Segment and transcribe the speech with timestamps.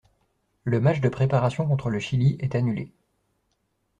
[0.63, 2.91] Le match de préparation contre le Chili est annulé.